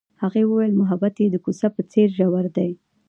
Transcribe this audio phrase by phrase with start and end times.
[0.21, 2.71] هغې وویل محبت یې د کوڅه په څېر ژور دی.